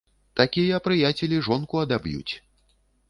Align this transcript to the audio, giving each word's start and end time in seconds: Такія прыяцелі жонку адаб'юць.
Такія 0.39 0.79
прыяцелі 0.87 1.41
жонку 1.49 1.75
адаб'юць. 1.85 2.33